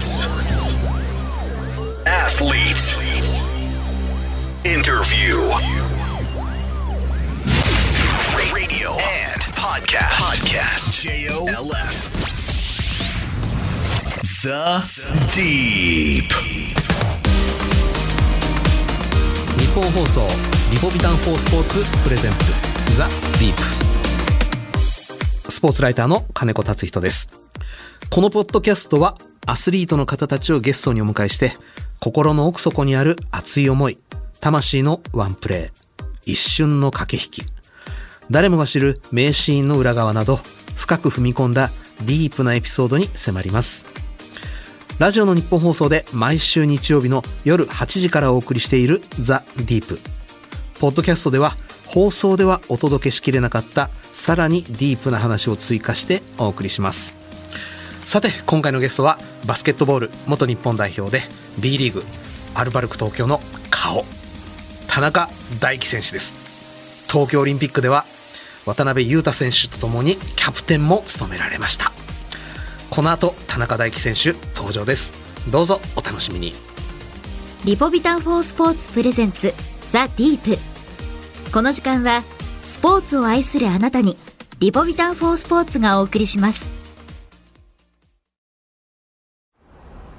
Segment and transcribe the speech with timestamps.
[0.00, 0.24] Sports.
[2.06, 2.96] Athlete.
[4.64, 5.36] Interview.
[8.54, 10.16] Radio and podcast.
[10.16, 11.02] Podcast.
[11.02, 12.08] J-O-L-F.
[14.42, 14.80] The
[15.36, 16.32] Deep.
[19.58, 20.26] 日本放送
[20.72, 22.52] リポビタン4スポーツプレゼンツ
[22.96, 23.54] ザ・ディー
[25.44, 27.28] プスポーツライターの金子達人です
[28.08, 29.18] このポッドキャストは
[29.50, 31.56] アスリートの方たちをゲストにお迎えして
[31.98, 33.98] 心の奥底にある熱い思い
[34.40, 37.52] 魂のワンプレー一瞬の駆け引き。
[38.30, 40.38] 誰もが知る名シーンの裏側など
[40.76, 41.72] 深く踏み込んだ
[42.02, 43.86] ディープなエピソードに迫ります。
[45.00, 49.98] ラジオの日本放送で毎週日曜日の夜8時からお送りしているザ・ディープ。
[50.78, 57.19] ポッドキャストでは放送ではお届けしきれなかったさらにディープな話を追加してお送りします。
[58.10, 61.22] さて今回のゲストはバスケットボール元日本代表で
[61.60, 62.02] B リーグ
[62.56, 63.38] アルバルク東京の
[63.70, 64.02] 顔
[64.88, 65.28] 田中
[65.60, 67.06] 大輝選手です。
[67.08, 68.04] 東京オリンピックでは
[68.66, 71.92] 渡辺裕太選手とともにキャプテンも務められました。
[72.90, 75.12] この後田中大輝選手登場です。
[75.48, 76.52] どうぞお楽しみに。
[77.64, 79.54] リポビタン4スポーツプレゼンツ
[79.92, 80.58] ザ・ディープ。
[81.52, 82.24] この時間は
[82.62, 84.16] スポーツを愛するあなたに
[84.58, 86.79] リポビタン4スポーツがお送りします。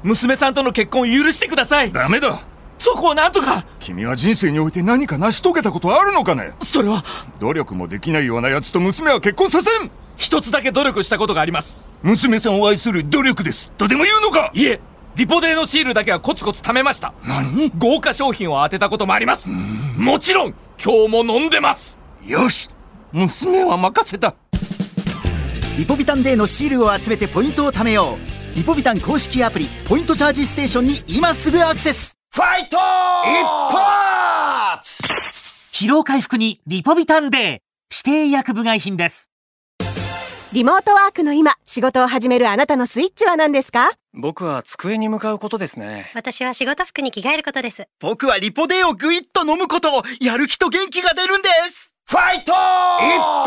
[0.04, 1.92] 娘さんとの結婚を許してください。
[1.92, 2.42] ダメだ。
[2.78, 3.66] そこをなんとか。
[3.80, 6.54] 君は人生において何か成し遂げたことあるのかね？
[6.64, 7.04] それは。
[7.40, 9.92] 努力もできないような奴と娘は結婚させん。
[10.18, 11.80] 一つだけ努力したことがあります。
[12.02, 13.70] 娘さんを愛する努力です。
[13.78, 14.52] とでも言うのか？
[14.56, 14.80] いえ
[15.16, 17.14] リポ D のシールだけはコツコツ貯めました。
[17.24, 17.70] 何？
[17.78, 19.48] 豪華商品を当てたこともあります。
[19.48, 21.96] もちろん今日も飲んでます。
[22.26, 22.70] よし。
[23.12, 24.34] 娘は任せた。
[25.78, 32.18] リポビタン D のシールを集めてポイントを貯めようリポビタン公式アプリポイントチャージステーションに今すぐアクセス。
[32.34, 35.02] ファイト一発!
[35.72, 37.60] 疲労回復にリポビタン D。
[37.94, 39.30] 指定医薬部外品です。
[40.52, 43.90] リモートワークの今、仕事を始めるあなたのスイッチは何ですか？
[44.14, 46.12] 僕は机に向かうことですね。
[46.14, 47.88] 私は仕事服に着替えることです。
[48.02, 51.94] 僕はリポデーをぐいっと飲むこと、やる気と元気が出るんです。
[52.06, 52.54] ファイト一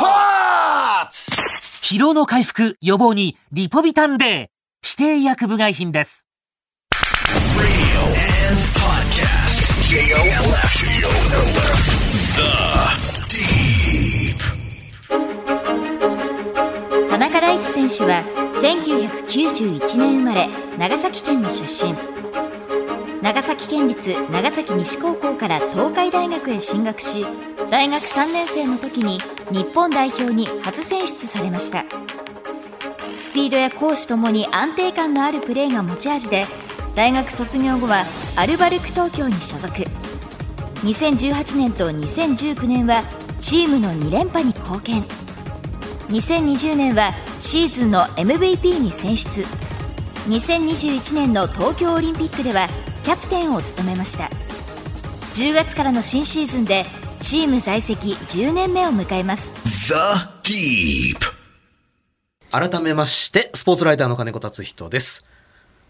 [0.02, 1.30] 発!
[1.82, 4.53] 疲労の回復、予防にリポビタンデー
[4.86, 6.26] 指定薬部外品です。
[17.08, 18.22] 田中大輝選手は
[18.56, 21.94] 1991年生まれ長崎県の出身
[23.22, 27.24] 長崎県立長崎西高校から東海大学へ進学し
[27.70, 29.18] 大学3年生の時に
[29.50, 31.84] 日本代表に初選出されました
[33.16, 36.46] スピードや攻守ともに安定感のあるプレーが持ち味で
[36.94, 38.04] 大学卒業後は
[38.36, 39.74] アルバルク東京に所属。
[40.82, 43.02] 2018年と2019年は
[43.40, 45.02] チームの2連覇に貢献。
[46.08, 49.44] 2020年はシーズンの MVP に選出。
[50.28, 52.68] 2021年の東京オリンピックでは
[53.02, 54.30] キャプテンを務めました。
[55.34, 56.84] 10月からの新シーズンで
[57.20, 59.52] チーム在籍10年目を迎えます。
[59.88, 59.94] The
[60.42, 61.33] Deep.
[62.56, 65.24] 改めましてスポーツライターの金子達人です、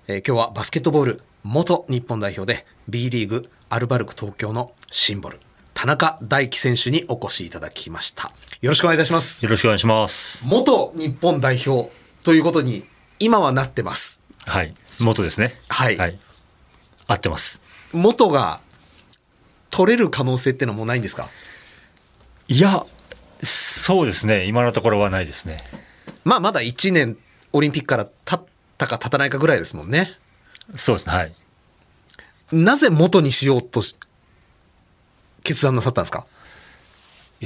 [0.08, 5.40] えー今日はバスケットボール元日本代表で B リーグアルバルク東京のシンボル
[5.74, 8.32] 田中大輝選手にお越しいただきました
[8.62, 10.42] よろしくお願いいたしますよろしくお願いします。
[10.46, 11.92] 元日本代表
[12.22, 12.84] ということに
[13.18, 14.72] 今はなってますはい。
[15.00, 15.52] 元ですね。
[15.68, 16.18] はいはい。
[17.06, 17.60] 合ってます。
[17.92, 18.60] 元が
[19.68, 21.28] 取れる可能性ってのはもうないんですか？
[22.48, 22.86] いや、
[23.42, 24.46] そうですね。
[24.46, 25.58] 今のところはないですね。
[26.24, 27.16] まあまだ1年
[27.52, 28.46] オリンピックから経っ
[28.78, 30.12] たか経たないかぐらいですもんね
[30.74, 31.14] そうですね。
[31.14, 31.34] はい。
[32.52, 33.94] なぜ元にしようとし
[35.42, 36.26] 決断なさったんですか？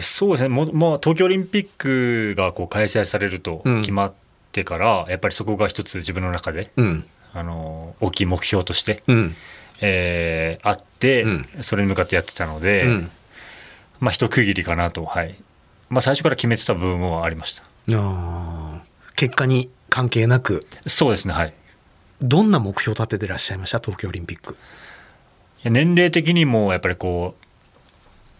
[0.00, 0.48] そうですね。
[0.48, 4.12] もまあ、東京オリンピックがこう開催されるとうん決まっ
[4.52, 7.04] てから、やっぱりそこが一つ自分の中で、うん
[7.34, 9.34] あの、大きい目標として、うん
[9.80, 13.10] えーあって、うんそれに向かってやってたので、うん
[13.98, 15.34] まあ、一区切りかなと、はい。
[15.88, 17.64] まあ、最初から決めてた部分もありました。
[17.64, 18.67] あー
[19.18, 21.34] 結果に関係なくそうですね。
[21.34, 21.54] はい。
[22.20, 23.80] どんな目標を立ててらっしゃいました？
[23.80, 24.56] 東京オリンピック。
[25.64, 27.34] 年齢的にもやっぱりこ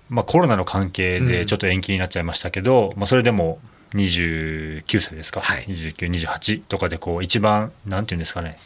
[0.08, 3.58] う、まあ、コロナの関係でちょっと延期になっちゃいましたけど、まあ、それでも
[3.94, 5.64] 29歳ですか、はい。
[5.64, 8.56] 2928とかでこう一番なんていうんですかね、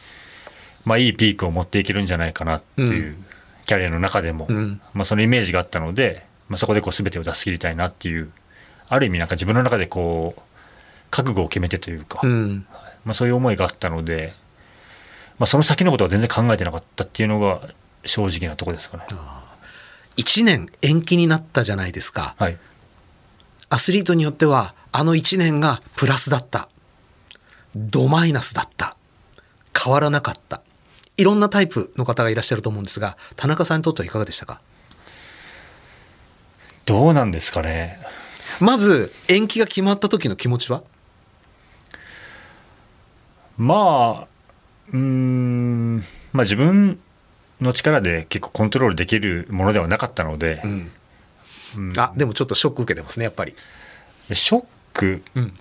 [0.85, 3.25] まあ、いいピークを持っていけるんじゃないかなっていう、うん。
[3.65, 4.83] キャリアの中でも、うん。
[4.93, 8.31] まあ、そのイメージがあったので、まあ、そこでこう全てを出し切りたいなっていう
[8.91, 10.41] ある意味なんか自分の中でこう
[11.13, 12.67] 覚悟を決めてというか、うん
[13.05, 14.35] まあ、そういう思いがあったので、
[15.39, 17.61] まあ、その先のことは全然考えてなかったっていうのが
[18.05, 19.05] 正直なところですかね。
[20.17, 22.35] 1年延期になったじゃないですか。
[22.39, 22.59] はい、
[23.69, 26.69] アスリートによっては、あの1年がプラスだった。
[27.75, 28.97] ドマイナスだった。
[29.79, 30.63] 変わらなかった。
[31.17, 34.61] いろんなタイプの方がいらっしゃると思うんですが、田中さんにとってはいかがでしたか？
[36.85, 38.01] どうなんですかね。
[38.61, 40.83] まず、延期が決まった時の気持ちは？
[43.63, 44.27] まあ、
[44.93, 45.99] うーん、
[46.33, 46.99] まあ自分
[47.61, 50.91] の力で結構コントロールできるものではなかったので、うん。
[51.97, 53.55] あ、でもちょっとショック受けてますね、やっぱり。
[54.33, 55.53] ショック、うん。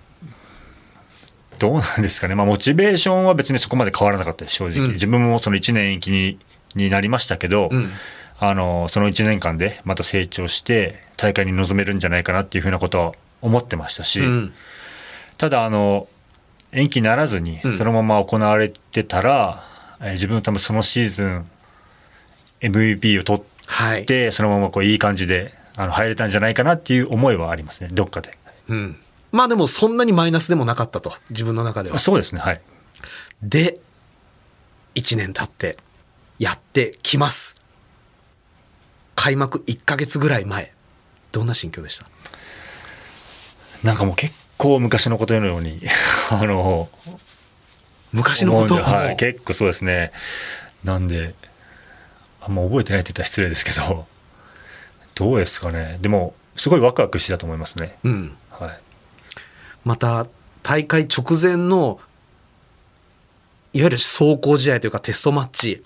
[1.59, 4.91] どうなんですかね、まあ、モチベーションは別にそこまで変わらなかったです、正直、うん。
[4.93, 6.39] 自分もその1年延期に
[6.73, 7.89] になりましたけど、うん。
[8.39, 13.11] あのその1年間でまた成長して、大会に臨めるんじゃないかなっていうふうなことは
[13.41, 14.53] 思ってましたし、うん。
[15.37, 16.07] ただあの、
[16.71, 19.63] 延期にならずにうんそのまま行われてたら、
[19.99, 21.49] えー自分多分そのシーズン、
[22.61, 28.37] MVP を取って、そのままこういい感じであの入れたんじゃないかなっていう思いはありますね、どっかで。
[28.67, 28.97] うん。
[29.31, 31.99] まあでもそんなにマイナスでもなかったと、自分の中では。
[31.99, 32.61] そうですね、はい。
[33.43, 33.79] で、
[34.95, 35.77] 1年経って、
[36.39, 37.55] やってきます。
[39.15, 40.73] 開幕1ヶ月ぐらい前、
[41.31, 42.07] どんな心境でした？
[43.83, 45.81] なんかもう結構昔のことのように、
[46.29, 46.87] あの、
[48.13, 48.75] 昔のこと？
[48.75, 50.11] はい、結構そうですね。
[50.83, 51.33] なんで、
[52.41, 54.05] あんま覚えてないって言ったら失礼ですけど、
[55.15, 55.97] どうですかね。
[56.01, 57.97] でも、すごいワクワクしてたと思いますね。
[58.03, 58.37] うん。
[58.51, 58.79] はい。
[59.83, 60.27] また、
[60.61, 61.99] 大会直前の、
[63.73, 65.83] いわゆる走行試合というかテストマッチ、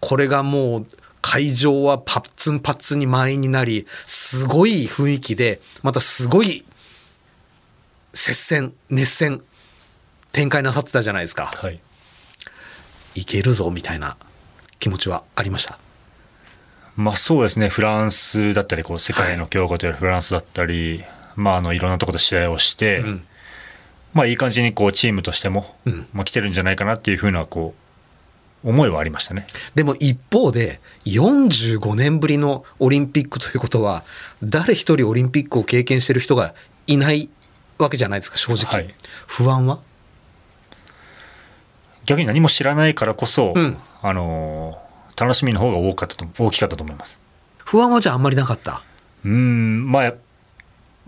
[0.00, 0.86] これがもう、
[1.22, 6.64] 会場はパッツンパッツンに満員になり、すごい雰囲気で、またすごい
[8.16, 9.42] 接戦、熱戦、
[10.32, 11.52] 展開なさってたじゃないですか。
[11.54, 11.78] はい。
[13.14, 14.16] いけるぞみたいな
[14.78, 15.78] 気持ちはありました？
[16.96, 21.04] まあそうですね、フランスだったり、こう世界の強豪というフランスだったり、
[21.34, 23.04] まああのいろんなところで試合をして、
[24.14, 25.76] まあいい感じにこうチームとしても、
[26.14, 27.74] まあ来てるんじゃないかなっていうふうなこ
[28.64, 29.46] う思いはありましたね。
[29.74, 34.02] でも一方で、45年ぶりのオリンピックということは、
[34.42, 36.54] 誰一人オリンピックを経験してる人が
[36.86, 37.28] いない
[37.78, 38.94] わけじゃないですか、正直。
[39.26, 39.78] 不安は？
[42.04, 43.54] 逆に何も知らないからこそ、
[44.02, 44.86] あのー
[45.18, 47.18] 楽しみの方が多かったと大きかったと思います。
[47.64, 48.82] 不安はじゃああんまりなかった？
[49.24, 50.12] うーん、まあ、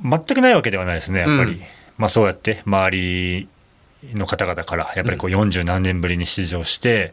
[0.02, 1.52] 全くないわけではないですね、やっぱり。
[1.52, 1.60] うん。
[1.98, 3.48] まあそうやって周り
[4.14, 7.12] の方々から、やっぱりこう40何年ぶりに出場して、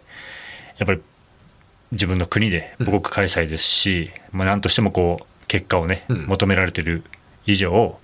[0.78, 1.02] やっぱり
[1.92, 7.04] 自分の国で母国開催ですし、まあ何としてもこう結果をね、求められてる
[7.46, 8.00] 以上、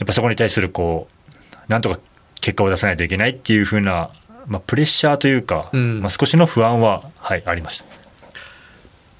[0.00, 2.00] やっぱそこに対するこう、なんとか
[2.40, 4.10] 結果を出さないといけないっていうふうな、
[4.46, 7.84] まあプレッシャーというか、まあ少しの不安は、はい、ありました。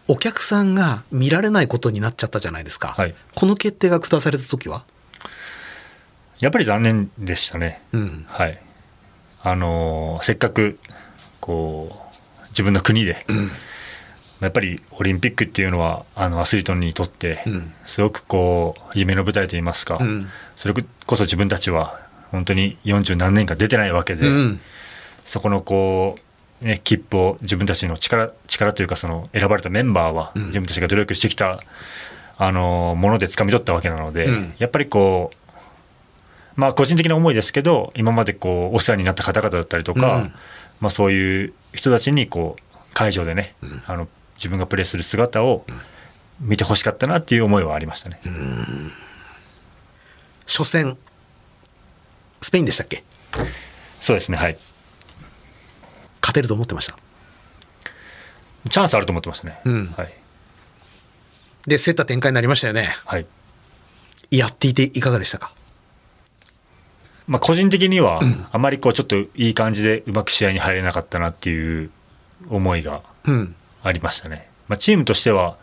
[0.09, 2.97] お客さんが見られないことになっちゃったじゃないですか。
[3.37, 4.83] この決定が下された時は？
[6.41, 7.83] やっぱり残念でしたね。
[7.93, 8.59] うんはい。
[9.43, 10.79] あのーせっかく、
[11.41, 13.25] こう、自分の国で、
[14.41, 17.45] やっぱりオリンピックっていうのは、あの、アスリートにとって、
[17.85, 20.29] すごくこう、夢の舞台といいますか、うん。
[20.57, 20.75] それ
[21.07, 22.01] こそ自分たちは、
[22.31, 24.61] 本当に40何年間出てないわけで、うん。
[25.25, 26.17] そこのこ
[26.63, 31.61] う、ね、切符を自分たちの力、力というか、その、選ばれたメンバーは、自分たちが努力してきた、
[32.39, 34.55] あのーもので掴み取ったわけなので、うん。
[34.59, 35.37] やっぱりこう、
[36.57, 40.33] まあ個人的な思いですけど、今までこうお世話になった方々だったりとか、うん。
[40.81, 43.55] まあそういう人たちにこう会場でね、
[43.87, 44.09] あの
[44.41, 45.67] 自分がプレーする姿を
[46.41, 48.19] 見てほしかったなっていう思いはありましたね。
[50.47, 50.97] 初戦、
[52.41, 53.05] スペインでしたっけ？
[54.01, 54.57] そうですね、はい。
[56.23, 56.97] 勝てると思ってました？
[58.71, 59.61] チャンスあると思ってましたね。
[59.67, 60.13] うんはい。
[61.67, 62.95] で、競った展開になりましたよね。
[63.05, 63.27] はい。
[64.31, 65.53] やっていていかがでしたか？
[67.27, 71.91] まあ個人的には、あまりこうちょっといい感じでうまく試合に入れなかったなっていう
[72.49, 73.55] 思いがうん。
[73.83, 74.49] ありましたね。
[74.69, 75.57] まあ、チームとしては、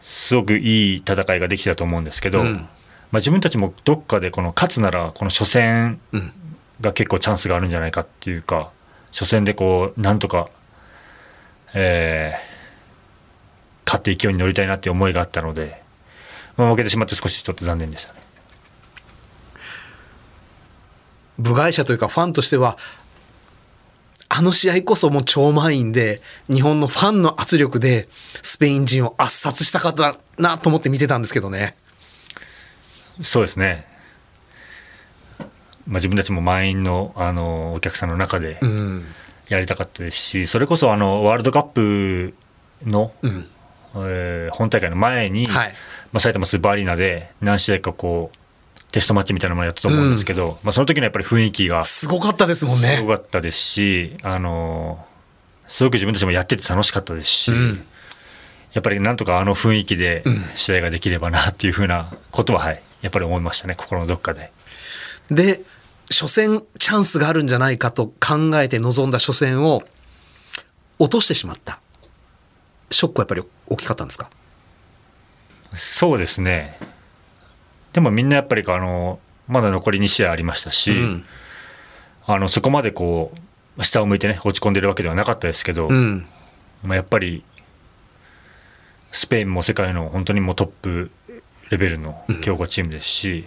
[0.00, 2.68] すごくいい戦いができたと思うんですけど、うんまあ、
[3.16, 6.00] 自分たちもどっかでこの勝つなら、この初戦
[6.80, 8.70] が結構チャンスがあるんじゃないかっていうか、
[9.12, 10.48] 初戦でこう、なんとか、
[11.74, 12.54] えー
[13.86, 15.82] 勝って勢いに乗りたいなっていう思いがあったので、
[16.56, 18.20] まあ、負けてしまって少しちょっと残念でしたね。
[21.38, 22.78] 部外者というかファンとしては、
[24.28, 31.76] あの試合こそもう超満員で、日本のファンの圧力で、スペイン人を圧殺したかったなと思って見てたんですけどね。
[33.20, 33.86] そうですね。
[35.86, 39.04] まあ、自分たちも満員のあのお客さんの中で、うん。
[39.48, 42.34] やりたかったですしそれこそあのワールドカップ
[42.84, 43.46] の、うん
[43.96, 45.70] えー本大会の前に、ま
[46.14, 48.36] あ、埼玉スーパーアリーナで何試合かこう
[48.94, 52.94] テストマッチみたいなのもやったと思うんですけど、まあ、その時のやっぱり雰囲気がすごかったですもんね。
[52.96, 55.04] すごかったですし、あの
[55.66, 57.52] すごく自分たちもやってて楽しかったですし、
[58.72, 60.22] やっぱりなんとかあの雰囲気で
[60.54, 64.52] 試合ができればなっていうふうなことは、はい、やっぱり思いましたね心のどっかで。
[65.28, 65.60] で
[66.10, 69.82] 初戦チャンスがあるんじゃないかと考えて臨んだ初戦を
[71.00, 71.80] 落としてしまった。
[72.92, 74.30] ショックはやっぱり大きかったんですか？
[75.72, 76.78] そうですね
[77.94, 81.24] でもみんなやっぱりあのまだ残り2試合ありましたし、うん。
[82.26, 83.32] あのそこまでこ
[83.78, 86.26] う下を向いてね落ち込んでるわけではなかったですけど、うん。
[86.82, 87.42] まあ、やっぱり
[89.10, 91.10] スペインも世界の本当にもうトップ
[91.70, 93.46] レベルの強豪チームですし、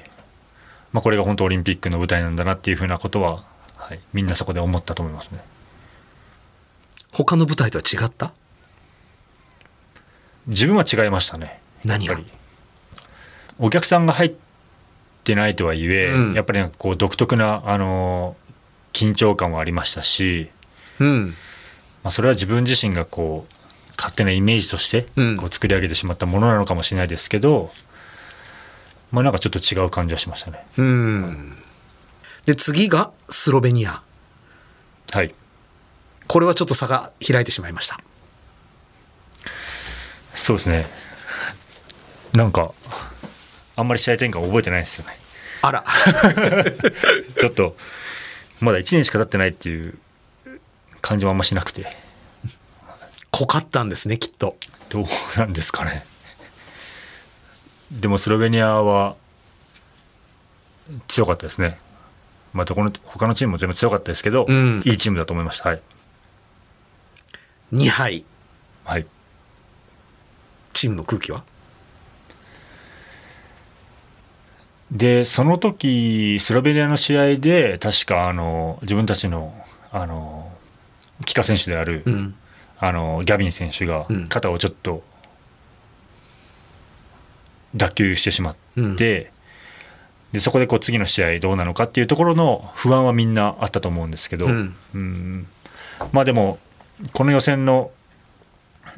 [0.92, 3.44] まあ、これが本当オリンピックの舞台なんだなっていうふうなことは、
[3.76, 5.40] はい、みんなそこで思ったと思いますね。
[7.12, 8.32] 他の舞台とは違った？
[10.48, 11.60] 自分は違いましたね。
[11.84, 12.20] 何が？
[13.60, 14.34] お客さんが入っ
[15.24, 16.34] てないとはいえ、うん。
[16.34, 18.36] やっぱりこう独特なあの
[18.94, 20.50] 緊張感はありましたし、
[21.00, 21.34] うん。
[22.04, 23.54] まあ、それは自分自身がこう
[23.98, 25.04] 勝手なイメージとして
[25.38, 27.72] こう作り上げてしまったものなのかもしれないですけど、
[29.12, 30.66] まあなんかちょっと違う感じはしましたね。
[30.78, 31.58] うん。
[32.46, 34.02] で次がスロベニア。
[35.12, 35.34] はい。
[36.28, 38.00] これはちょっと差が開いてしまいました。
[40.34, 40.86] そうですね。
[42.34, 42.72] なんか
[43.78, 45.14] あんまり試合展開覚えてないですよね。
[45.62, 45.84] あら。
[47.40, 47.76] ちょっと
[48.60, 49.98] まだ1年しか経ってないっていう
[51.02, 51.86] 感じもあんましなくて。
[53.30, 54.58] 濃かったんですねきっと。
[54.90, 55.06] どう
[55.38, 56.04] なんですかね。
[57.92, 59.16] でもスロベニアは
[61.08, 61.80] 強かったですね。
[62.54, 64.82] まあどこの他のチームも全部強かったですけど、うん。
[64.86, 65.70] いいチームだと思いました。
[65.70, 65.82] はい、
[67.74, 68.26] 2敗。
[68.86, 69.06] はい、
[70.74, 71.44] チームの空気は？
[74.92, 79.54] でその時スロベニアの試合で確かあの自分たちの
[79.92, 80.52] あの
[81.26, 82.36] 帰化選手である、うん。
[82.80, 84.28] あのギャビン選手がうん。
[84.28, 85.04] 肩をちょっと
[87.76, 88.56] 脱臼してしまっ
[88.98, 89.32] て、
[90.32, 94.76] でそこでこう次の試合どうなのかっていうところの不安はみんなあったと思うんですけど、うん。
[94.94, 95.48] うん。
[96.12, 96.60] まあでも
[97.14, 97.92] この予選の、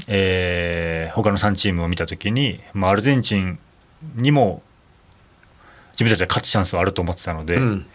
[0.07, 3.57] えー他の3チームを見た時に、まあ、アルゼンチン
[4.15, 4.61] にも
[5.99, 7.85] 自分たちは勝つチャンスはあると思ってたので、うん。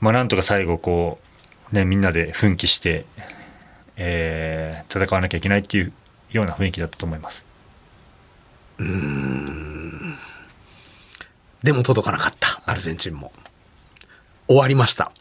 [0.00, 1.16] まあ、なんとか最後こ
[1.72, 3.06] う、ね、みんなで奮起して、
[3.96, 5.92] えー戦わなきゃいけないっていう
[6.32, 7.46] ような雰囲気だったと思います。
[11.62, 12.60] でも届かなかった。
[12.66, 13.32] アルゼンチンも。
[14.48, 15.12] 終わりました。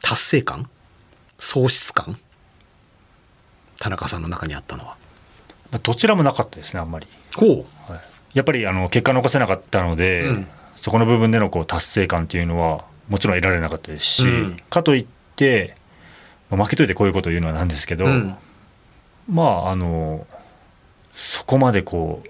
[0.00, 0.68] 達成感？
[1.38, 2.16] 喪失感？
[3.78, 4.96] 田中さんの中にあったのは。
[5.70, 7.06] まあどちらもなかったですねあんまり。
[7.36, 7.64] ほう
[8.34, 10.46] やっぱりあの結果残せなかったので、うん。
[10.76, 14.56] そこの部分でのこう達成感っていうのはもちろん得られなかったですし、うん。
[14.68, 15.76] かといって、
[16.50, 18.36] まあ負けといてこういうことを言うのはなんですけど、うん。
[19.30, 20.26] まああの
[21.12, 22.28] そこまでこう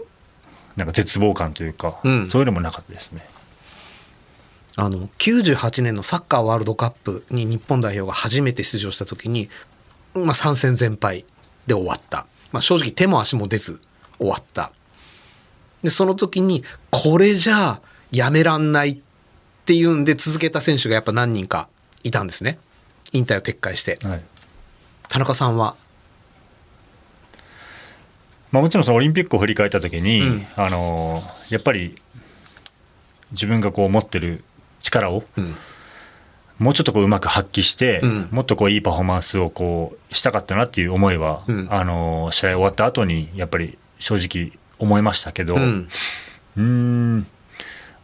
[0.76, 2.26] なんか絶望感というか、うん。
[2.26, 3.26] そういうのもなかったですね。
[4.76, 9.48] あの98年のサッカーワールドカップに日本代表が初めて出場した時に、
[10.14, 11.24] まあ、3戦全敗
[11.68, 13.80] で終わった、まあ、正直手も足も出ず
[14.18, 14.72] 終わった
[15.84, 18.96] でその時にこれじゃあやめらんないっ
[19.66, 21.68] ていうんで続けた選手がやっぱ何人か
[22.02, 22.58] いたんですね。
[23.12, 24.22] 引退を撤回して、はい。
[25.08, 25.76] 田中さんは？
[28.50, 30.46] まあ、もちろんそのオリンピックを振り返った時に、うん。
[30.56, 31.96] あのやっぱり
[33.32, 34.42] 自分がこう持ってる
[34.80, 35.54] 力を、うん。
[36.58, 38.28] もうちょっとこううまく発揮して、うん。
[38.30, 41.68] もっとこういいパフォーマンスをこうしたかったなっていう思いは、うん。
[41.70, 45.86] あの試合終わった後にやっぱり正直思いましたけど、う
[46.56, 47.26] うん。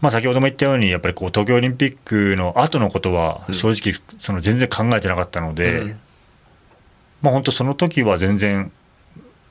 [0.00, 6.00] まあ、先ほども言ったようにやっぱりこう東京オリンピックの後のことは正直その全然考えてなかったので、うん。
[7.22, 8.72] まあ、本当その時は全然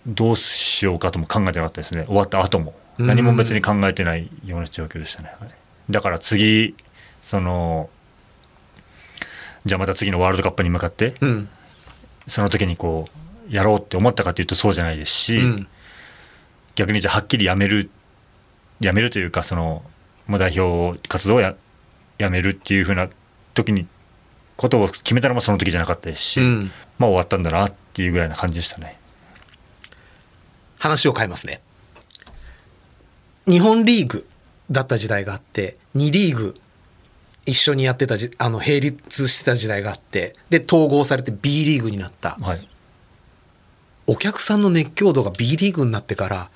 [0.08, 2.06] どうしようかとも考えてなかったですね。
[2.06, 2.74] 終わった後も。
[2.98, 3.08] うん。
[3.08, 5.50] 何も別に考えてないような状況でしたね、はい
[5.90, 6.76] だから次
[7.24, 7.90] その
[9.66, 11.50] じゃあまた次のワールドカップに向かってうん。
[12.28, 13.08] その時にこ
[13.50, 15.68] うやろうって思ったかというとそうじゃないですし、うん
[16.80, 17.90] 逆にじゃあはっきりやめる
[18.80, 19.84] やめるというかその、
[20.28, 21.56] まあ、代表活動をや
[22.18, 23.10] やめるっていうふうな
[23.54, 23.86] 時に
[24.56, 28.98] ことを決めたのもその時じゃなかったですし、うんまあ終わったんだなっていうぐらいな感じでしたね。
[30.80, 31.62] 話を変えますね
[33.46, 34.26] 日本リーグ
[34.72, 36.56] だった時代があって2リーグ
[37.46, 42.38] 一緒にやってたじ、あの、並立してた時代があって、で、統合されて B リーグになった。
[42.40, 42.68] はい。
[44.08, 46.50] お客さんの熱狂度が B リーグになってから、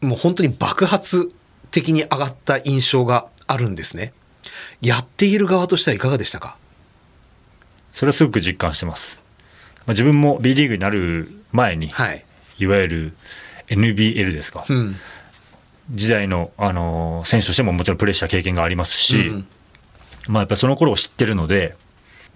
[0.00, 1.32] もう本当に爆発
[1.70, 4.12] 的に上がった印象があるんですね。
[4.80, 6.56] やっている側としてはいかがでしたか？
[7.92, 9.20] それはすごく実感してます。
[9.80, 12.24] まあ、自分も B リーグになる前に、はい。
[12.58, 13.16] いわゆる
[13.68, 14.96] NBL ですか、うん。
[15.92, 19.46] 時代の、あの選手としてももちろんプレーした経験がありますし、うん
[20.28, 21.76] まあ、やっぱりその頃を知ってるので、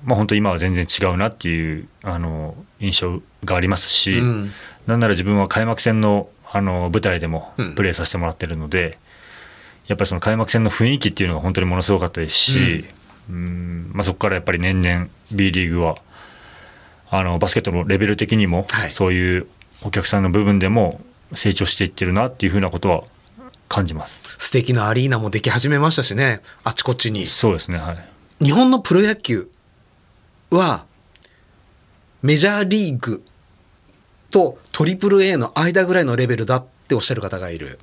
[0.05, 4.53] まあ、本当今は全然違うなっていう、あの印象がありますし、うん
[4.87, 8.99] なんなら自分は開幕戦の、あの舞台でもうんプレーさせてもらってるので、
[9.87, 12.85] やっぱりその開幕戦の雰囲気っていうのが本当にものすごかったですし、
[13.29, 15.97] うんまあ、そこからやっぱり年々 B リーグは
[17.11, 19.47] あのバスケットのレベル的にも、はいそういう
[19.83, 21.01] お客さんの部分でも
[21.33, 23.05] 成長していってるなっていうふうなことは
[23.69, 24.23] 感じます。
[24.39, 26.43] 素敵なアリーナもでき始めましたしね。
[26.65, 27.27] あちこちに。
[27.27, 27.93] そうですね、は
[28.41, 28.45] い。
[28.45, 29.49] 日本のプロ野球
[30.51, 30.85] は、
[32.23, 33.25] メジャーリーグ
[34.31, 37.79] とトリプル A の間ぐらいのレベルだっておっしゃる方がいる。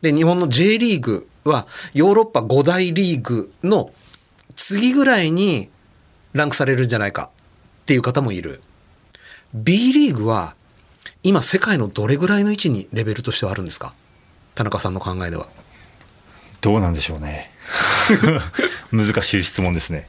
[0.00, 3.92] で、日本の J リーグはヨーロッパ5大リーグの
[4.56, 5.68] 次ぐらいに
[6.32, 7.30] ランクされるんじゃないか
[7.82, 8.60] っていう方もいる。
[9.54, 10.54] B リーグは
[11.22, 13.94] 今世界のどれぐらいの位置にレベルとしてはあるんですか？
[14.54, 15.48] 田中さんの考えでは。
[16.60, 17.50] どうなんでしょうね。
[18.92, 20.08] 難しい質問ですね。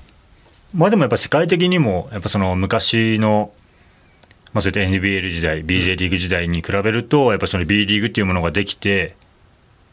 [0.73, 3.51] まあでもやっぱ世界的にも、やっぱその昔の、
[4.53, 9.15] まあそういった NBL 時代、BJ リーグ時代に比べると、やっぱその B リーグっていうものができて、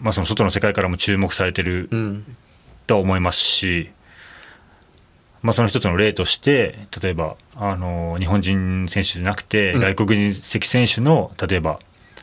[0.00, 2.36] まあその外の世界からも注目されてるうん。
[2.86, 3.90] とは思いますし、
[5.42, 11.78] まあ、その一つの例として、例えばあの日本人選手じゃなくて、うん外国人籍選手の例えば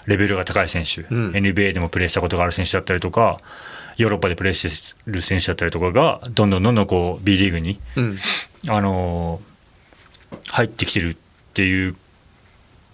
[0.07, 3.39] レベルが高い選手、うん NBA でもプレーしたことがある選手だったりとか、
[3.97, 8.17] ヨーロッパでプレーしてる選手だったりとかが、どんどんどんどんこう B リーグに、うん。
[8.69, 9.41] あの
[10.49, 11.17] 入ってきてるっ
[11.53, 11.95] ていう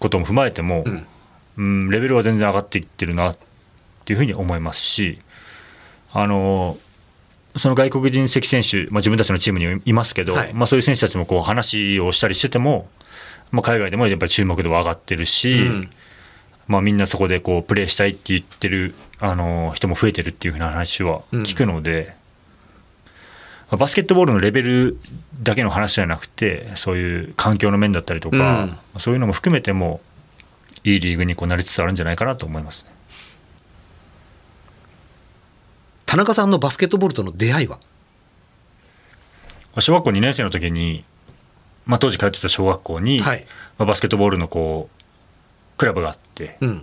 [0.00, 1.06] ことも踏まえても、うん。
[1.56, 3.36] うん、レベルは全然上がっていってるなっ
[4.04, 5.20] ていうふうに思いますし、
[6.12, 6.76] あの
[7.56, 10.54] その外国人籍選手、まあ、自分たちのチームにいますけど、はい。
[10.54, 12.88] まあ、そういう選手たちもこう話をしたりしてても、
[13.50, 15.90] まあ、海外でもやっぱり注目度は上がってるし、うん。
[16.66, 22.19] まあ、みんなそこでこうプレーしたいって言ってるあの人も増えてるっていうふうな話は聞くので、まあ
[23.70, 24.98] バスケットボールのレベル
[25.42, 30.00] だけの話じゃなくてそういう環境の面だったりとか、そういうのも含めても
[30.82, 32.90] いいリーグにこうなりつつあるんじゃないかなと思いますね。
[36.06, 37.78] 田中さんのバスケットボールとの出会いは？
[39.78, 41.04] 小学校2年生の時に、
[41.86, 43.46] まあ、当時通ってた小学校に、はい
[43.78, 46.82] まあ、バスケットボールのこうクラブがあってうん。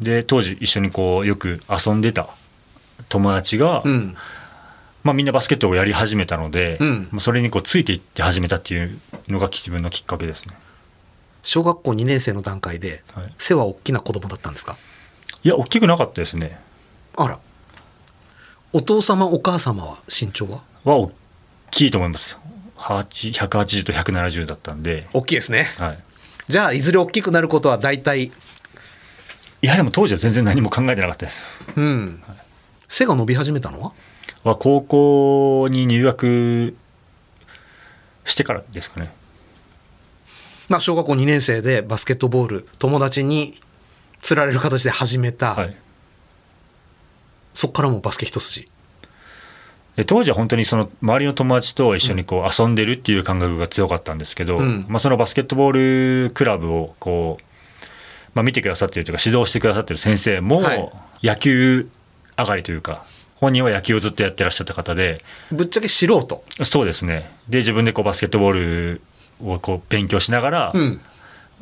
[0.00, 2.30] で当時一緒にこうよく遊んでた
[3.10, 4.16] 友達が、うん。
[5.02, 7.08] まあ、みんなバスケットをやり始めたので、うん。
[7.10, 10.54] まあそれにこうついていって始めたっていうのが自分のきっかけですね。
[11.42, 13.34] 小学校2年生の段階で、はい。
[13.38, 14.76] 背は大きな子供だったんですか？
[15.42, 16.58] いや大きくなかったですね。
[17.16, 17.38] あら。
[18.72, 20.60] お父様、お母様は身長は？
[20.84, 21.12] は大
[21.70, 22.38] きいと思います。
[22.76, 25.66] 8 180と170だったんで、大きいですね。
[25.76, 25.98] はい、
[26.48, 28.32] じゃあ、いずれ大きくなることは大体、い
[29.60, 31.46] やでも当時は全然何も考えてなかったです。
[31.76, 32.22] うん。
[32.88, 33.92] 背が伸び始めたのは？
[34.44, 36.74] は高校に入学
[38.24, 39.12] してからですかね。
[40.68, 43.60] まあ、小学校2年生でバスケットボール、友達に
[44.22, 45.54] 釣られる形で始めた。
[45.54, 45.76] はい。
[47.54, 48.68] そこからもうバスケ一筋。
[49.96, 54.84] で当時は本当にその周りの友達と一緒にこう遊んでるっていう感覚が強かったんですけど、うん。
[54.88, 57.42] まあ、そのバスケットボールクラブをこう、
[58.34, 60.92] まあ、見てくださってるというか指導してくださってる先生もはい。
[61.22, 61.90] 野球
[62.38, 63.04] 上がりというか
[63.40, 65.24] 本人は野球をずっとやってらっしゃった方で。
[65.50, 66.44] ぶっちゃけ素人。
[66.62, 67.30] そうですね。
[67.48, 69.02] で自分でこうバスケットボール
[69.42, 71.00] をこう勉強しながら、うん。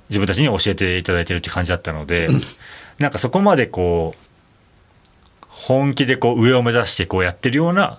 [0.08, 2.28] 自分たちに教えていただいてるって感じだったので、
[2.98, 7.98] なんかそこまでこう本気でこう上を目指してこうやってるような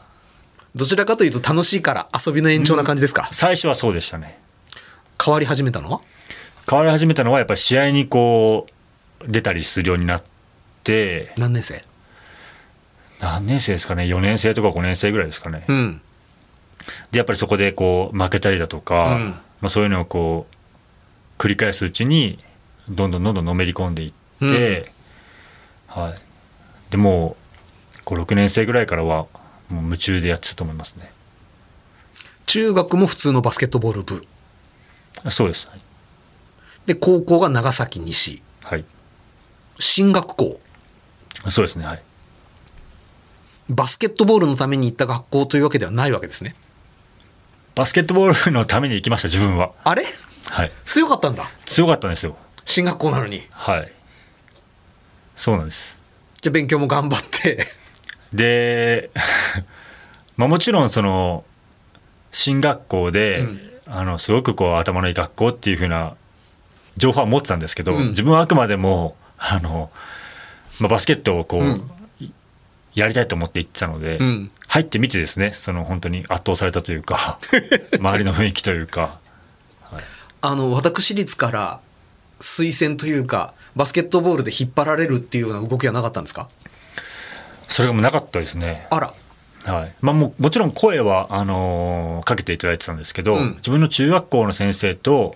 [0.76, 4.40] どちらかというと楽しいから遊びの延長な感じですか、最初はそうでしたね。
[5.24, 6.02] 変わり始めたのは？
[6.68, 8.66] 変わり始めたのはやっぱり試合にこ
[9.22, 10.24] う出たりするようになっ
[10.84, 11.84] て何年生？
[13.20, 16.02] 何年生ですかね？4年生とか5年生ぐらいですかね、うん。
[17.12, 19.30] でやっぱりそこでこう負けたりだとか、うん。
[19.62, 22.40] まあ、そういうのをこう繰り返すうちに
[22.90, 24.92] どんどんどんどんのめり込んでいって、
[25.88, 27.36] はい、でも
[27.96, 29.28] う56年生ぐらいからは
[29.70, 31.12] もう夢中でやってたと思いますね。
[32.46, 34.26] 中学も普通のバスケットボール部。
[35.28, 35.68] そうです。
[35.68, 35.80] はい。
[36.88, 38.42] で、高校が長崎西。
[38.64, 38.86] はい。
[39.78, 40.60] 進学校。
[41.50, 41.86] そうですね。
[41.86, 42.02] はい
[43.70, 46.56] バスケットボールのために行った学校というわけではないわけですね。
[47.76, 49.72] バスケットボールのために行きました自分は。
[49.84, 50.04] あれ？
[50.50, 50.72] はい。
[50.86, 51.46] 強かったんだ？
[51.66, 52.36] 強かったんですよ。
[52.66, 53.44] 進学校なのに。
[53.52, 53.92] はい。
[55.36, 56.00] そうなんです。
[56.42, 57.68] じゃあ勉強も頑張って。
[58.34, 59.12] で
[60.36, 61.44] まあもちろんその
[62.32, 63.48] 進学校で、
[63.86, 66.16] あのすごくこう頭のいい学校っていうふうな
[66.98, 68.08] 情報は持ってたんですけど、うん。
[68.10, 69.92] 自分はあくまでもあの、
[70.80, 71.76] まあ、バスケットをこう、うん。
[71.76, 71.82] い
[73.00, 74.52] やりたいと思って行ってたので、うん。
[74.68, 77.40] 入ってみてですねその本当に圧倒されたというか
[78.00, 79.20] 周りの雰囲気というか。
[80.42, 81.80] あの、私立から
[82.40, 86.48] 推薦というか、バスケットボールで引っ張られるっていうような動きはなかったんですか？
[87.68, 88.88] それがもうなかったですね。
[88.90, 89.14] あら。
[89.66, 89.94] はい。
[90.02, 93.56] まあ、ももちろん声はあのーかけていただいてたんですけど、うん。
[93.58, 95.36] 自分の中学校の先生と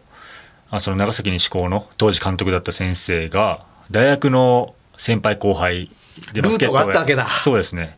[0.70, 3.60] あその長崎西高の当時監督だった先生が
[3.92, 5.92] 大学の先輩後輩
[6.34, 7.98] でルートがあったわけだそうですね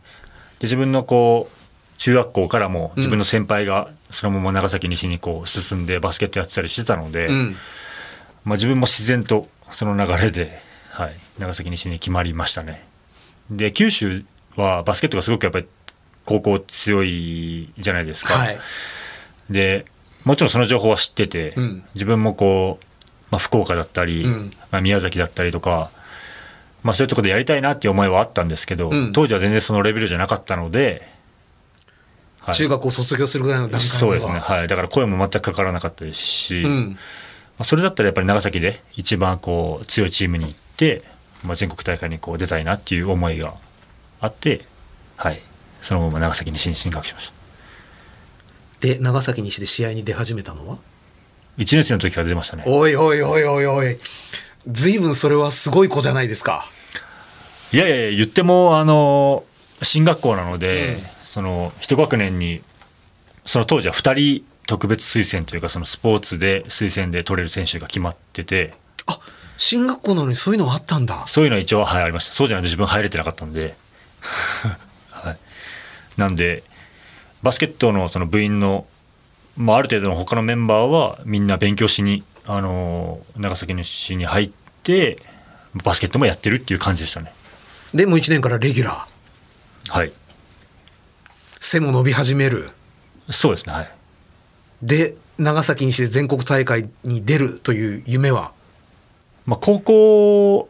[0.58, 7.56] で自分のこう中学校からもうん自分の先輩がそのまま長崎西にこう進んでバスケットやってたりしてたので、うん。
[8.44, 12.86] まあ、自分も自然とその流れで、はい、長崎西に決まりましたね。
[13.50, 14.24] で九州
[14.56, 15.66] はバスケットがすごくやっぱり
[16.24, 18.34] 高校強いじゃないですか。
[18.34, 18.58] はい。
[19.50, 19.86] で
[20.24, 22.84] もちろんその情報は知ってて、うん自分もこう、
[23.30, 25.90] まあ、福岡だったり、うんまあ、宮崎だったりとか、
[26.86, 29.12] まあ、そういうところでやりたいなっていう思いはあったんですけど、うん。
[29.12, 31.02] 当時は全然そのレベルじゃなかったので、
[32.38, 32.54] はい。
[32.54, 33.98] 中学を卒業するぐらいの段階では。
[33.98, 36.90] そうですね、はい、だから声も全くかからなかったですし、うん。
[36.92, 36.96] ま
[37.62, 41.02] あ、それだったらやっぱり長崎で一番こう強いチームに行って、
[41.44, 43.54] まあ、全国大会にこう出たいなっていう思いが
[44.20, 44.64] あって、
[45.16, 45.40] はい、
[45.82, 47.32] そのまま長崎に進進学しまし
[48.80, 48.86] た。
[48.86, 50.78] で、長崎西で試合に出始めたのは
[51.58, 52.62] ？1年生の時から出ましたね。
[52.64, 53.98] おいおいおいおいおい。
[54.68, 56.68] 随分それはすごい子じゃないですか。
[57.76, 59.44] いやいや言ってもあの
[59.82, 62.62] 進学校なので、その一学年に
[63.44, 68.74] その当時は2人特別推薦というかそのスポーツで推薦で取れる選手が決まってて。
[69.58, 71.26] 進学校なのにそういうのがあったんだ。
[71.26, 72.34] そういうのは一応はいありました。
[72.34, 73.74] そうじゃないと自分入れてなかったんで、
[75.10, 75.36] はい、
[76.18, 76.62] なんで
[77.42, 78.86] バスケットのその部員の、
[79.56, 84.50] まあ、ある程度の他のメンバーはみんな勉強しに、あの長崎の市に入っ
[84.82, 85.18] て
[85.74, 87.32] バスケットもやってるっていう感じでしたね
[87.96, 89.90] でも1年からレギュラー。
[89.90, 90.12] はい
[91.58, 92.70] 背も伸び始める。
[93.30, 93.90] そうですねはい
[94.82, 98.52] で、長崎西で全国大会に出るという夢は？
[99.46, 100.68] まあ、高校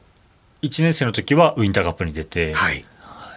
[0.62, 2.84] 1年生の時はウインターカップに出て、はい。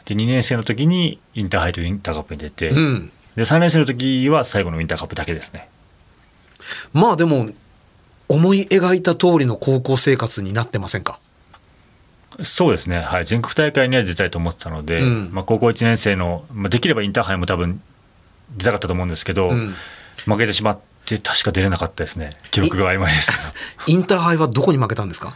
[0.06, 3.12] で2年生の時にインターハイとウインターカップに出て、うん。
[3.36, 5.67] で3年生の時は最後のウインターカップだけですね
[6.93, 7.49] まあでも、
[8.28, 11.19] 思い描いた通りの高校生活になってませんか？
[12.43, 15.30] そうですね、はい、全国大会には出たいと思ってたので、うん。
[15.32, 17.82] まあ、高校1年生の、まあ、できればインターハイも多分
[18.58, 19.75] 出たかったと思うんですけど、うん
[20.25, 22.34] 負けてしまって確か出れなかったですね。
[22.52, 23.43] 記憶が曖昧ですけど。
[23.88, 25.36] インターハイはどこに負けたんですか？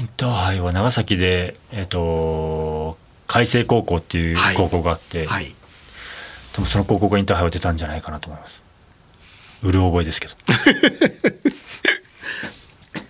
[0.00, 5.54] インターハイは長崎でえっ、と海星高校っていう高校があって、はい。
[6.52, 8.60] 多分その高校がインターハイは出たんじゃないかなと思います。
[9.62, 10.34] うる覚えですけど。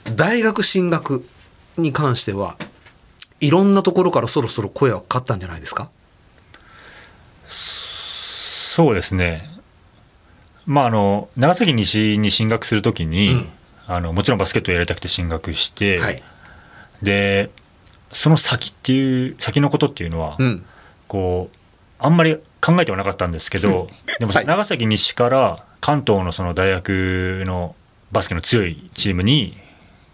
[0.14, 1.26] 大学進学
[1.78, 2.56] に関しては、
[3.40, 5.90] いろんなところからそろそろ声はかかったんじゃないですか？
[7.48, 9.48] そうですね、
[10.66, 13.48] まあ、あの長崎西に進学するときに、うん。
[13.88, 16.22] あのもちろんバスケットをやりたくて進学して、はい。
[17.02, 17.50] で
[18.10, 20.64] その先っていう先のことっていうのは、うん。
[21.06, 21.56] こう
[21.98, 24.44] あんまり考えてはなかったんですけどでもはい。
[24.44, 27.76] 長崎西から関東のその大学の
[28.10, 29.56] バスケの強いチームに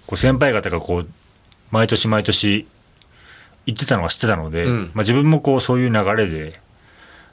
[0.06, 1.08] こう先輩方がこう
[1.70, 2.66] 毎年毎年
[3.66, 6.60] 行ってたのは知ってたので、うんまあ、自分もこうそういう流れで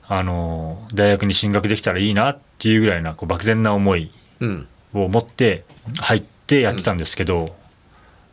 [0.07, 4.67] あの大学に進学できたらいいなっていうぐらいなこう漠然な思いうん。
[4.93, 5.65] を持って
[5.99, 7.55] 入ってやってたんですけど、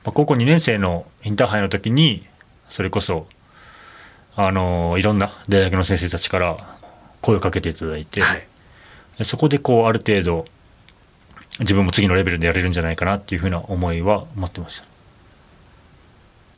[0.04, 2.26] まあ、高校2年生のインターハイの時に
[2.70, 3.26] それこそ
[4.36, 6.78] あのいろんな大学の先生たちから
[7.20, 8.46] 声をかけていただいて、はい。
[9.18, 10.44] でそこでこうある程度
[11.60, 14.86] 自分も次のレベルでやれるんじゃないかなっていうふうな思いは持ってました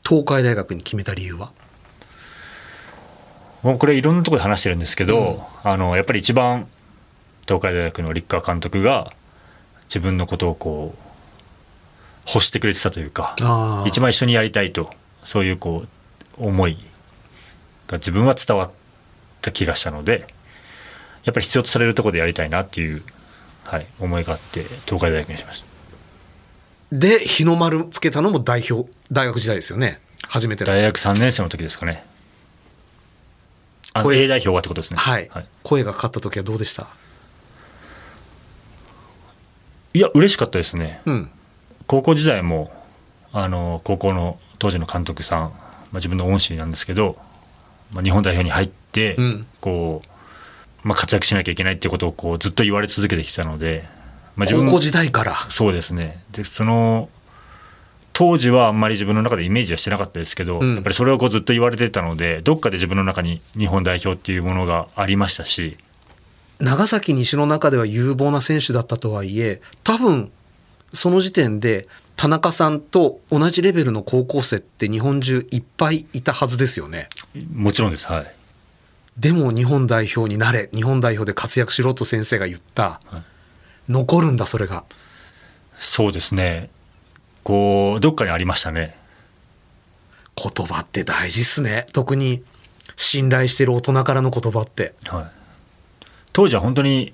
[0.09, 1.53] 東海大学に決めた理由は？
[3.62, 6.66] もうこれいろんなところで話してるんですけど、あのやっぱり一番
[7.47, 9.12] 東海大学の立川監督が
[9.85, 10.99] 自分のことをこう
[12.33, 14.90] 欲してくれてたというか一番一緒にやりたいと
[15.25, 15.85] そういうこ
[16.38, 16.79] う思い
[17.87, 18.71] が自分は伝わっ
[19.40, 20.27] た気がしたので
[21.25, 23.03] やっぱり必要とされるところでやりたいなっていう、
[23.64, 25.66] はい、思いがあって東海大学にしました
[26.92, 30.01] で、日の丸つけたのも代表、大学時代ですよね。
[30.29, 30.72] 初めての。
[30.72, 32.05] 大学3年生の時ですかね
[33.94, 34.98] あの A 代表はってことですね。
[34.98, 35.29] はい、
[35.62, 36.87] 声がかかった時はどうでした？
[39.94, 41.01] いや、嬉しかったですね。
[41.07, 41.31] うん
[41.87, 42.70] 高校時代も、
[43.33, 47.16] あの、高校の当時の監督さん、まあ、自分の恩師なんですけど、
[47.92, 53.85] まあ、日本代表に入って、うんこう、まあ、活躍しなきゃいけないってことをこうずっと言われ続けてきたので、
[54.38, 56.22] まあ、高校時代からそうですね。
[56.33, 57.11] で、その、
[58.12, 65.77] 当時はあんまり自分の中でイメージはしてなかったですけど、うんやっぱりそれをこうずっと言われてたので、どっかで自分の中に日本代表っていうものがありましたし、
[66.61, 70.33] 長崎西の中では有望な選手だったとはいえ多分
[70.92, 77.09] その時点で田中さんと同じレベルの高校生って日本中いっぱいいたはずですよね
[77.53, 78.07] もちろんです。
[78.07, 78.27] はい。
[79.16, 83.01] でも日本代表になれ日本代表で活躍しろと先生が言った、
[83.88, 84.85] 残るんだそれが。
[85.79, 86.70] そうですね。
[87.44, 88.96] こう、どっかにありましたね。
[90.37, 91.87] 言葉って大事っすね。
[91.92, 92.42] 特に
[92.96, 94.94] 信頼してる大人からの言葉って。
[95.07, 97.12] はい、当時は本当に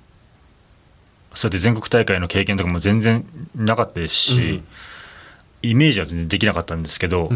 [1.34, 4.62] そうやって全国大会の経験とかも全然なかったですし、
[5.62, 7.28] イメージは全然できなかったんですけど、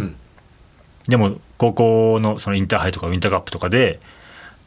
[1.08, 3.98] でも高校のそのインターハイとかウィンターカップとかで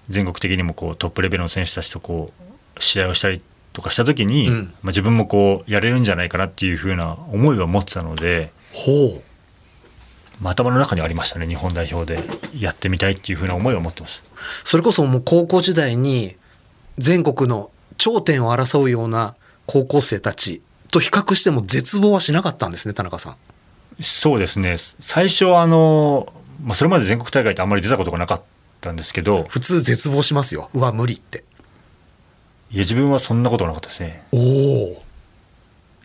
[0.10, 3.42] 全国的にもこうトップレベルの選手たちとこう試合をしたり
[3.74, 4.56] とかした時に、うん。
[4.56, 8.52] まあ、自分もこうやれるんじゃないかなっていうふうな思いは持ってたので。
[8.74, 9.22] ほう。
[10.42, 12.20] まあ頭の中にありましたね日本代表で
[12.58, 14.30] やってみたいっていうふうな思いを持ってました
[14.64, 16.36] それこそもう高校時代に
[16.98, 19.36] 全国の頂点を争うような
[19.68, 23.36] 高校生たちと比較しても絶望はしなかったんですね田中さん。
[24.02, 24.78] そうですね。
[24.78, 28.42] 最初はあの、まあ、それまで全国大会ってあんまり出たことがなかっ
[28.82, 30.70] たんですけど普通絶望しますよ。
[30.74, 31.44] うわ無理って
[32.72, 34.24] いや自分はそんなことはなかったですね。
[34.32, 35.04] おお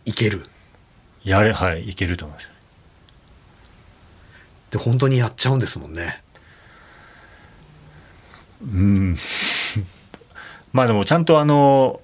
[0.05, 0.45] いける。
[1.23, 2.51] やれはいいけると思います。
[4.71, 6.23] で本当にやっちゃうんですもんね。
[8.63, 9.17] うん。
[10.73, 12.01] まあでもちゃんとあの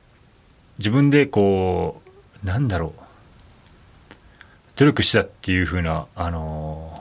[0.78, 2.00] 自分でこ
[2.42, 3.02] うなんだろう。
[4.76, 6.91] 努力したっていうふうなあの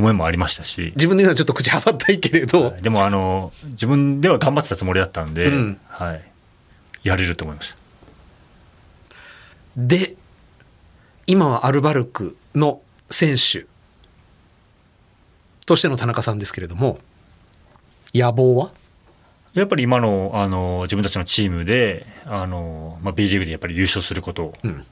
[0.00, 0.92] 思いもありましたし。
[0.96, 5.80] 自分で言うのはちょっと口はばったいけれど、でもあの自分では頑張ってたつもりだったんで、うん。
[5.88, 6.22] はい、
[7.04, 7.78] やれると思いました。
[9.76, 10.16] で
[11.26, 13.66] 今はアルバルクの選手
[15.66, 16.98] としての田中さんですけれども
[18.12, 18.72] 野望は？
[19.54, 24.84] やっぱり今のあの自分たちのチームであの、まあ、B リーグでやっぱり優勝することうん。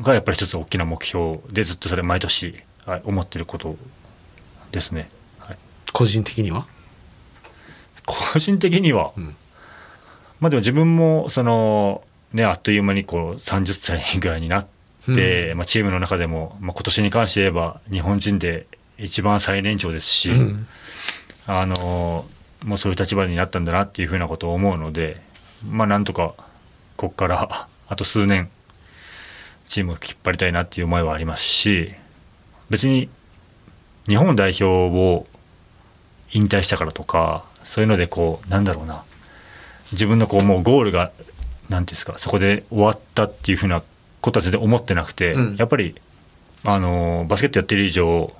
[0.00, 2.54] がやっぱり一つ大きな目標でずっとそれ毎年、
[2.88, 3.76] はい、思ってること
[4.72, 5.58] ですね、はい、
[5.92, 6.66] 個人的には？
[8.06, 9.12] 個人的には、
[10.40, 14.66] まあでも自分もそのねあっという間にこう30歳ぐらいになっ
[15.14, 20.66] て、まあ、チームの中でも、まあ、今年に関して言えば日本人で一番最年長ですし、うん。
[21.50, 22.26] あの
[22.64, 25.20] もうそういう立場になったんだなっていうふうなことを思うので
[25.66, 26.34] まあなんとか
[26.96, 28.50] ここからあと数年
[29.64, 31.94] チームを引っ張りたいなっていう思いはありますし
[32.70, 33.08] 別に
[34.06, 35.26] 日本代表を
[36.32, 39.04] 引退したからとかそういうのでこうなんだろうな。
[39.92, 41.10] 自分のこうもうゴールが
[41.68, 43.82] なんていうんですかそこで終わったっていうふうな
[44.20, 45.56] ことは全然思ってなくて、うん。
[45.56, 45.94] やっぱり
[46.64, 48.32] あのバスケットやってる以上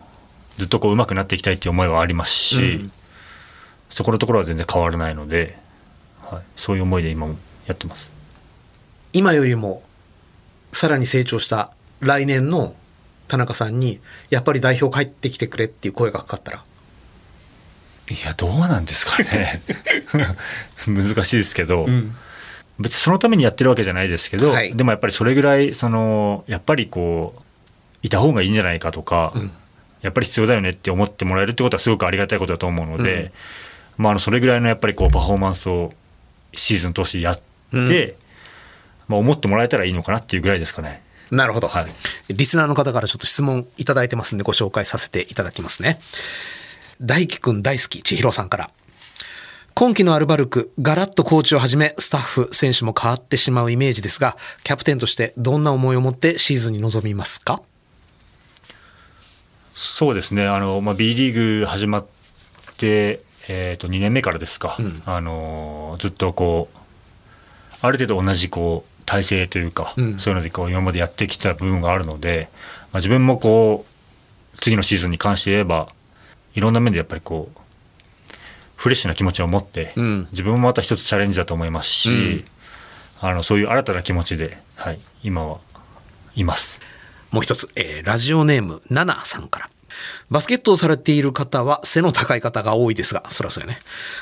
[0.59, 2.93] ずっとこう上手くなっていきたいっていう思いはありますし、うん。
[3.91, 5.59] そこのところは全然変わらないので、
[6.23, 7.37] はい、そういう思いで今も
[7.67, 8.11] やってます。
[9.13, 9.83] 今よりも
[10.73, 12.75] さらに成長した来年の
[13.29, 16.65] 田中さんにやっぱり代表帰ってきてくれっていう声がかかったら。
[18.11, 19.63] いやどうなんですかね。
[20.89, 21.87] 難しいですけど、
[22.79, 24.75] 別にそのためにやってるわけじゃないですけど、はい。
[24.75, 27.43] でもやっぱりそれぐらいそのやっぱりこう
[28.03, 29.51] いた方がいいんじゃないかとか、うん。
[30.01, 33.33] やっぱり必要だよねって思ってもらえるってことはすごくありがたいことだと思うので、
[33.97, 35.93] まあ、あのそれぐらいのやっぱりこうパフォーマンスを
[36.55, 38.15] シーズン通してやって、うん。
[39.09, 41.03] まあ、思ってもらえたらいいのかなっていうぐらいですかね。
[41.31, 41.87] なるほど、はい。
[42.31, 45.99] リスナーの方からちょっと質問いただいてますんでご紹介させていただきますね。
[47.01, 48.71] 大輝くん大好き千尋さんから。
[49.75, 57.63] 今季のアルバルクガラッとコーチをはじめスタッフ選手も変わってしまうイメージですがキャプテンとしてどんな思いを持ってシーズンに臨みますか？
[59.75, 60.49] そうですね。
[60.49, 62.07] あの、まあ、B リーグ始まっ
[62.77, 65.01] て、えー、と2年目からですか、うん。
[65.07, 66.77] あのずっとこう
[67.81, 70.19] ある程度同じこう体制というか、うん。
[70.19, 72.51] そういうのでこう今までやってきた部分があるので、
[72.93, 75.89] まあ、自分もこう次のシーズンに関して言えば
[76.55, 77.59] いろんな面でやっぱりこう
[78.77, 80.29] フレッシュな気持ちを持って、うん。
[80.33, 82.45] 自分もまた一つチャレンジだと思いますし、うん。
[83.21, 85.59] あのそういう新たな気持ちで、はい、今は
[86.37, 86.83] います。
[87.31, 89.71] もう一つ、えーラジオネームナナさんから。
[90.31, 93.81] バスケットをされている方は背の高い方が多いですが、そらそうやね。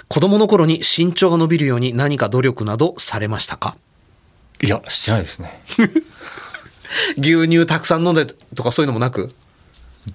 [0.09, 3.77] 子供の頃に身長が伸びるように何か努力などされましたか？
[4.63, 5.63] いや、してないですね。
[7.19, 9.35] 牛乳たくさん飲んでとかそういうのもなく？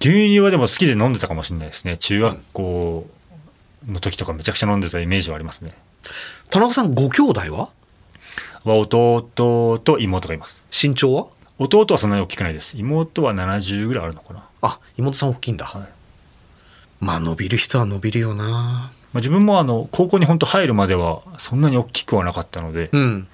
[0.00, 1.98] 牛乳はでも好きで飲んでたかもしれないですね。
[1.98, 3.06] 中学校
[3.86, 5.74] の時とかめちゃくちゃ飲んでたイメージはありますね。
[6.50, 7.68] 田中さんご兄弟は？
[8.64, 10.64] は弟と妹がいます。
[10.70, 11.26] 身長は？
[11.58, 12.76] 弟はそんなに大きくないです。
[12.76, 14.44] 妹は70ぐらいあるのかな。
[14.62, 15.70] あ、妹さん大きいんだ。
[17.00, 18.44] まあ伸びる人は伸びるよな。
[18.44, 23.28] まあ、自分もあの高校に本当入るまではそんなに大きくはなかったので、うん。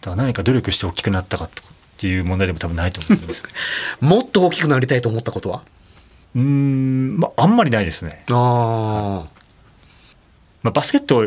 [0.00, 1.50] だから何か努力して大きくなったかっ
[1.98, 3.42] ていう問題でも多分ないと思うんです
[4.00, 5.62] もっと大きくなりたいと思ったことは？
[6.34, 8.24] うーん、まあ、あんまりないですね。
[8.30, 9.28] ああ。
[10.62, 11.26] まあ、バスケット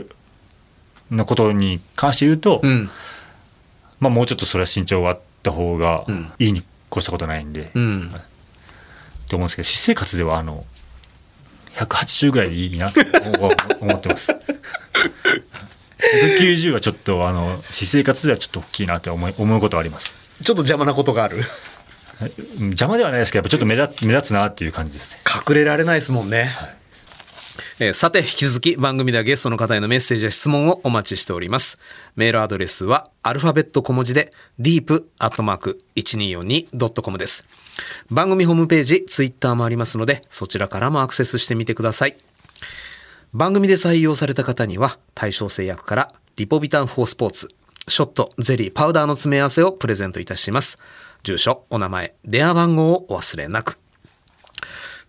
[1.12, 2.90] のことに関して言うと、うん。
[4.00, 6.06] まあ、もうちょっとそれは身長があった方が
[6.38, 8.14] いいに越したことないんで、うん。
[9.28, 10.66] と思うんですけど私生活ではあの
[11.76, 13.00] 180ぐらいでいいなと
[13.82, 14.32] 思ってます
[16.40, 21.38] 190はちょっとあの私生活ではちょっと大きいなって思い思うことはありますちょっと邪魔なことがある？
[21.38, 21.44] うん
[22.72, 26.52] 邪魔ではないですけどやっぱちょっと目立目立つなっていう感じですね隠れられないですもんね。
[27.82, 31.78] えーさて、引き続き番組ではゲストの方へのメッセージや質問をお待ちしております。
[32.18, 37.46] メールアドレスはアルファベット小文字で deep.1242.com です。
[38.10, 42.18] 番組ホームページ、ツイッターもありますので、そちらからもアクセスしてみてください。
[43.34, 47.50] 番組で採用された方には、対象製薬からリポビタン4スポーツ、
[47.88, 50.80] ショット、ゼリー、パウダーの詰め合わせをプレゼントいたします。
[51.24, 53.78] 住所、お名前、電話番号をお忘れなく。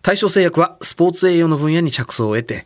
[0.03, 2.65] 対象製薬はスポーツ栄養の分野に着想を得て、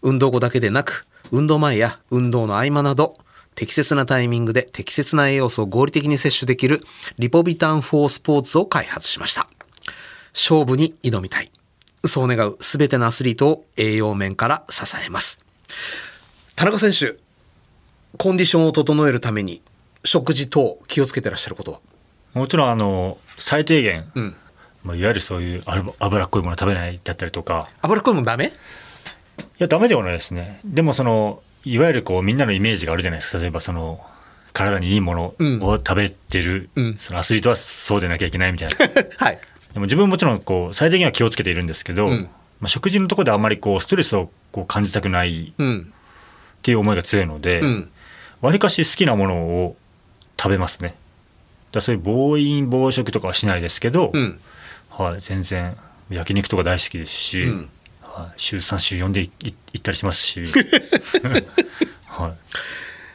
[0.00, 3.18] 運動後だけでなく、運動前や運動の合間など、
[3.54, 6.82] 適切なタイミングで適切な栄養素を合理的に摂取できる
[7.18, 9.48] リポビタン4スポーツを開発しました。
[10.32, 11.50] 勝負に挑みたい。
[12.04, 15.44] そう願うすべてのアスリートを栄養面から支えます。
[16.54, 17.16] 田中選手、
[18.16, 19.62] コンディションを整えるために
[20.04, 21.72] 食事等気をつけてらっしゃること。
[21.72, 21.80] は
[22.34, 24.36] もちろんあの最低限、うん。
[24.84, 27.68] まあ、いわゆるそういう脂脂っこいもの食べないだったりとか。
[27.82, 28.46] 脂っこいものダメ？
[28.46, 28.52] い
[29.58, 30.60] やダメではないですね。
[30.64, 33.38] でもそのいわゆるこうみんなのイメージがあるじゃないですか。
[33.42, 34.00] 例えばその
[34.52, 35.34] 体にいいもの
[35.66, 38.76] を食べてる、そのアスリートはそうでなきゃいけないみたいな。
[39.18, 39.38] はい。
[39.76, 45.92] でも自分ももちろんこう最低限は気をつけているんですけど、うんまあ、食事のところであんまりこうストレスをこう感じたくないうん。
[46.58, 47.90] っていう思いが強いのでうん。
[48.40, 49.76] わり、かし好きなものを
[50.40, 50.96] 食べますねだか
[51.74, 54.40] らそういう暴飲暴食とかはしないですけど、うん。
[54.88, 55.76] はい、全然
[56.08, 57.68] 焼肉とか大好きですし、うん
[58.00, 60.42] はい、週3週4で行ったりしますし、
[62.08, 62.32] はい、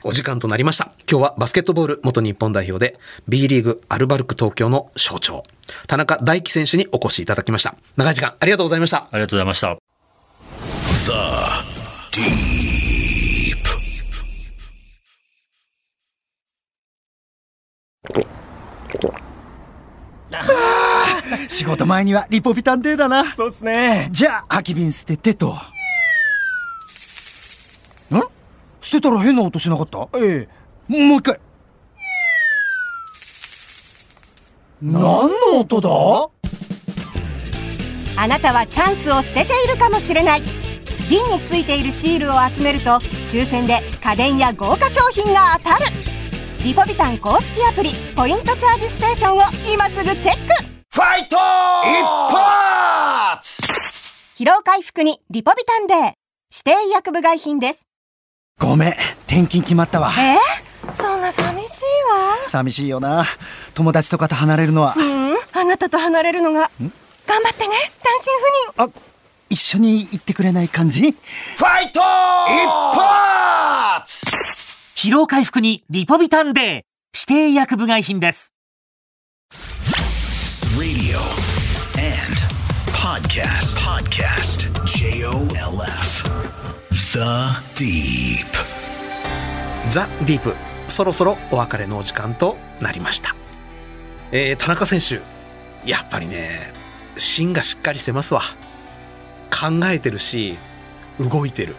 [0.04, 0.92] お時間となりました。
[1.10, 5.44] 今日はバスケットボール元日本代表で B リーグアルバルク東京の象徴、
[5.88, 7.76] 田中大輝選手にお越しいただきました。
[7.98, 8.98] 長い時間ありがとうございました。
[8.98, 9.78] ありがとうございました。
[11.06, 11.12] The
[12.20, 12.62] Deep.
[21.50, 24.10] 仕事前にはリポビタンデーだなそうっすね。
[24.12, 25.56] じゃあ空き瓶捨ててと
[28.92, 30.10] ん捨てたら変な音しなかった？
[30.18, 30.50] え
[30.90, 30.98] え。
[31.08, 31.40] もう一回。
[34.82, 35.90] 何の音だ？
[38.18, 40.44] あなたはチャンスを捨てているかもしれない。
[41.10, 45.86] 瓶についているシールを集めると抽選で家電や豪華商品が当たる。
[46.64, 49.42] リポビタン公式アプリポイントチャージステーションを
[49.74, 50.54] 今すぐチェック。
[50.94, 53.62] ファイト一発
[54.38, 55.98] 疲労回復にリポビタンデー。
[56.54, 57.88] 指定薬部外品です
[58.62, 58.92] ごめん。
[59.26, 60.12] 転勤決まったわ。
[60.16, 60.38] え？
[60.88, 62.38] ー、そんな寂しいわ。
[62.46, 63.26] 寂しいよな。
[63.74, 64.94] 友達とかと離れるのは。
[64.96, 65.36] うん。
[65.54, 66.70] あなたと離れるのが。
[66.80, 67.92] 頑張ってね。
[68.04, 68.14] 単
[68.78, 68.94] 身赴任。
[68.98, 69.02] あ
[69.50, 71.02] 一緒に行ってくれない感じ？
[71.02, 74.26] ファイト一発！
[74.96, 76.66] 疲労回復にリポビタンデー。
[77.16, 78.54] 指定薬部外品です。
[80.78, 81.18] Radio
[81.98, 82.40] and
[82.94, 83.80] podcast.
[83.80, 84.70] Podcast.
[84.86, 86.30] J O L F.
[86.92, 87.20] The
[87.76, 88.51] Deep.
[89.92, 90.56] ザ・ディープ、
[90.88, 93.36] そろそろお別れのお時間となりました。
[94.32, 95.20] えー、田中選手、
[95.86, 96.72] やっぱりね、
[97.18, 98.40] 芯がしっかりしてますわ。
[99.50, 100.58] 考えてるし、
[101.20, 101.76] 動いてる。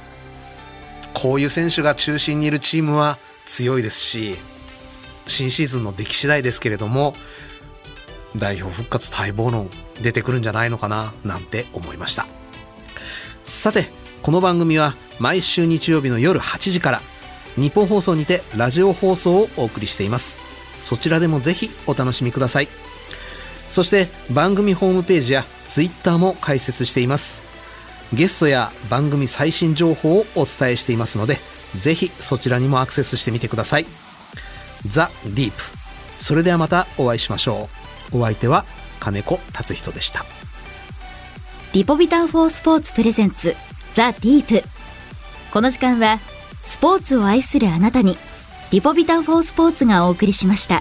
[1.15, 4.37] こういう選手が中心にいるチームは強いですし、
[5.27, 7.15] 新シーズンの出来次第ですけれども、
[8.37, 9.71] 代表復活待望論
[10.03, 12.27] 出てくるんじゃないのかな、なんて思いました。
[13.43, 13.91] さて、
[14.21, 17.01] この番組は毎週日曜日の夜8時から
[17.57, 20.37] 日本放送にてラジオ放送をお送りしています。
[20.81, 22.69] そちらでもぜひお楽しみください。
[23.69, 27.43] そして番組ホームページやツイッターも開設しています。
[28.13, 31.39] ゲストや番組最新情報をお伝えしていますので
[31.79, 33.87] ぜひそちらにもアクセスしてみてください。
[34.87, 35.63] ザ・ディープ。
[36.19, 37.69] それではまたお会いしましょ
[38.13, 38.19] う。
[38.19, 38.65] お相手は
[39.01, 40.25] 金子達人でした。
[41.73, 43.57] リポビタン4スポーツプレゼンツ
[43.95, 44.63] ザ・ディープ。
[45.51, 46.19] この時間は
[46.73, 48.17] スポーツを愛するあなたに
[48.71, 50.81] リポビタン4スポーツがお送りしました。